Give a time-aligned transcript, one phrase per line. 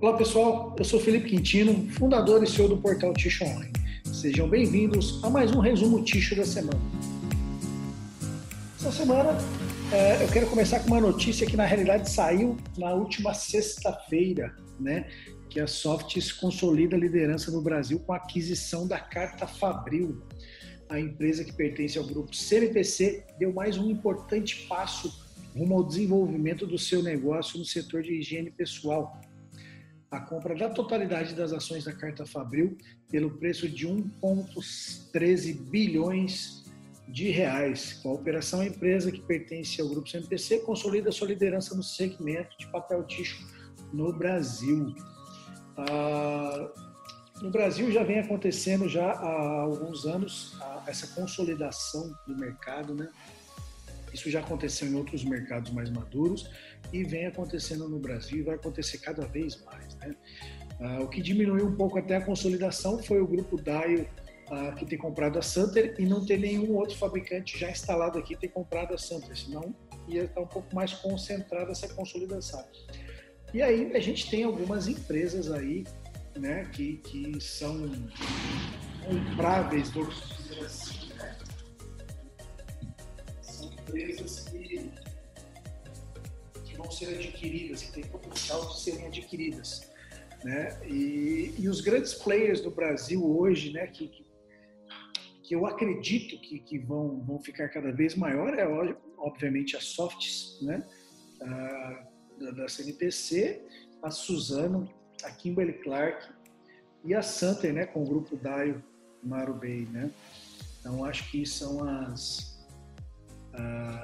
[0.00, 3.70] Olá pessoal, eu sou Felipe Quintino, fundador e CEO do portal Ticho Online.
[4.02, 6.80] Sejam bem-vindos a mais um resumo Ticho da semana.
[8.78, 9.36] Essa semana
[9.92, 15.06] é, eu quero começar com uma notícia que na realidade saiu na última sexta-feira, né?
[15.50, 20.22] Que a Softs consolida a liderança no Brasil com a aquisição da Carta Fabril.
[20.88, 25.12] A empresa que pertence ao grupo CMPC deu mais um importante passo
[25.54, 29.20] rumo ao desenvolvimento do seu negócio no setor de higiene pessoal
[30.10, 32.76] a compra da totalidade das ações da Carta Fabril
[33.10, 36.64] pelo preço de 1,13 bilhões
[37.06, 37.94] de reais.
[38.02, 42.56] Com a operação, a empresa que pertence ao grupo CMPC consolida sua liderança no segmento
[42.58, 43.46] de papel ticho
[43.92, 44.94] no Brasil.
[45.76, 46.72] Ah,
[47.40, 53.08] no Brasil já vem acontecendo já há alguns anos essa consolidação do mercado, né?
[54.12, 56.50] Isso já aconteceu em outros mercados mais maduros
[56.92, 59.94] e vem acontecendo no Brasil e vai acontecer cada vez mais.
[59.96, 60.14] Né?
[60.80, 64.08] Ah, o que diminuiu um pouco até a consolidação foi o grupo Daio
[64.50, 68.36] ah, que tem comprado a Santer e não ter nenhum outro fabricante já instalado aqui
[68.36, 69.74] ter comprado a Santer, senão
[70.08, 72.64] ia estar um pouco mais concentrada essa consolidação.
[73.52, 75.84] E aí a gente tem algumas empresas aí
[76.36, 77.90] né, que, que são
[79.04, 81.36] compráveis, vamos dizer assim, né?
[83.90, 84.90] Empresas que
[86.80, 89.90] vão ser adquiridas, que têm potencial de serem adquiridas.
[90.42, 90.80] Né?
[90.86, 94.26] E, e os grandes players do Brasil hoje, né, que, que,
[95.42, 98.66] que eu acredito que, que vão, vão ficar cada vez maior, é
[99.18, 100.86] obviamente a Softs, né,
[101.42, 102.06] a,
[102.40, 103.62] da, da CNPC,
[104.02, 104.88] a Suzano,
[105.22, 106.26] a Kimberly Clark
[107.04, 108.82] e a Santer, né, com o grupo Daio
[109.22, 110.10] Marubei, né.
[110.80, 112.49] Então acho que são as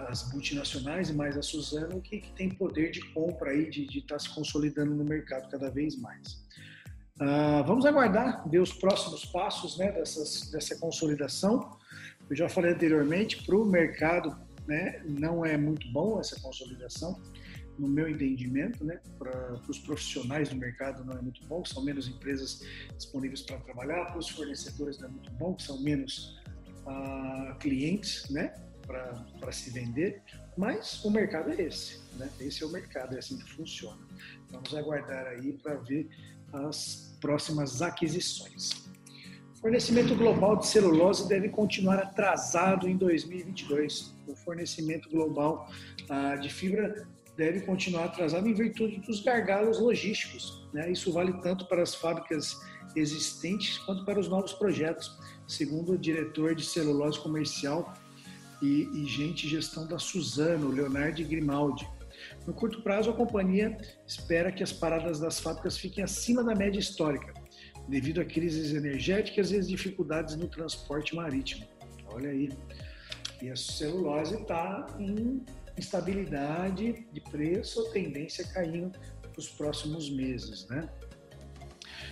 [0.08, 4.16] as multinacionais e mais a Suzano que, que tem poder de compra aí, de estar
[4.16, 6.44] tá se consolidando no mercado cada vez mais.
[7.20, 11.78] Uh, vamos aguardar ver os próximos passos né, dessas, dessa consolidação.
[12.28, 14.36] Eu já falei anteriormente, para o mercado
[14.66, 17.20] né, não é muito bom essa consolidação,
[17.78, 22.08] no meu entendimento, né, para os profissionais do mercado não é muito bom, são menos
[22.08, 22.62] empresas
[22.96, 26.38] disponíveis para trabalhar, para os fornecedores não é muito bom, são menos
[26.86, 28.54] uh, clientes, né,
[28.86, 30.22] para se vender,
[30.56, 32.30] mas o mercado é esse, né?
[32.40, 33.98] Esse é o mercado, é assim que funciona.
[34.50, 36.08] Vamos aguardar aí para ver
[36.52, 38.86] as próximas aquisições.
[39.60, 44.14] Fornecimento global de celulose deve continuar atrasado em 2022.
[44.26, 45.68] O fornecimento global
[46.08, 50.66] ah, de fibra deve continuar atrasado em virtude dos gargalos logísticos.
[50.72, 50.90] Né?
[50.90, 52.60] Isso vale tanto para as fábricas
[52.94, 57.92] existentes quanto para os novos projetos, segundo o diretor de celulose comercial
[58.62, 61.88] e, e gente gestão da Suzano, Leonardo Grimaldi.
[62.46, 66.78] No curto prazo, a companhia espera que as paradas das fábricas fiquem acima da média
[66.78, 67.34] histórica,
[67.88, 71.66] devido a crises energéticas e as dificuldades no transporte marítimo.
[72.06, 72.48] Olha aí.
[73.42, 75.44] E a celulose está em
[75.76, 78.98] instabilidade de preço, tendência caindo
[79.36, 80.88] nos próximos meses, né?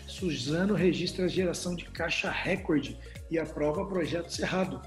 [0.07, 2.99] Suzano registra geração de caixa recorde
[3.31, 4.81] e aprova projeto Cerrado,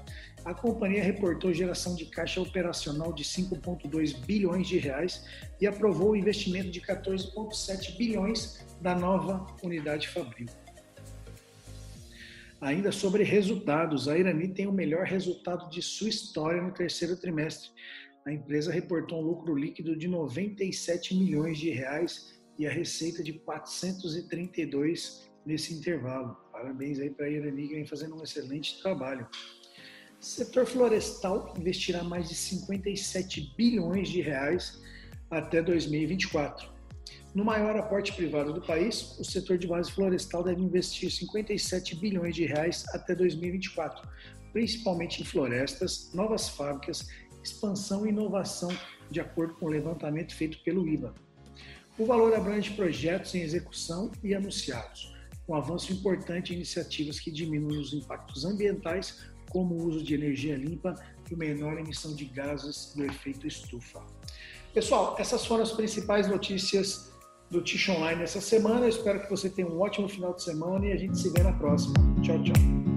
[0.44, 5.24] a companhia reportou geração de caixa operacional de 5,2 bilhões de reais
[5.60, 10.46] e aprovou o investimento de 14,7 bilhões da nova unidade Fabril.
[12.60, 17.70] Ainda sobre resultados, a Irani tem o melhor resultado de sua história no terceiro trimestre.
[18.26, 23.32] A empresa reportou um lucro líquido de 97 milhões de reais e a receita de
[23.34, 26.36] 432 nesse intervalo.
[26.52, 29.28] Parabéns aí para a Irani que vem fazendo um excelente trabalho.
[30.20, 34.82] O setor florestal investirá mais de 57 bilhões de reais
[35.30, 36.68] até 2024.
[37.34, 42.34] No maior aporte privado do país, o setor de base florestal deve investir 57 bilhões
[42.34, 44.08] de reais até 2024,
[44.52, 47.06] principalmente em florestas, novas fábricas,
[47.42, 48.70] expansão e inovação,
[49.10, 51.14] de acordo com o levantamento feito pelo IBA.
[51.98, 55.12] O valor abrange projetos em execução e anunciados,
[55.44, 60.56] com avanço importante em iniciativas que diminuem os impactos ambientais, como o uso de energia
[60.56, 60.94] limpa
[61.28, 64.00] e menor emissão de gases do efeito estufa.
[64.72, 67.10] Pessoal, essas foram as principais notícias
[67.50, 68.84] do Tish Online essa semana.
[68.84, 71.42] Eu espero que você tenha um ótimo final de semana e a gente se vê
[71.42, 71.94] na próxima.
[72.22, 72.87] Tchau, tchau.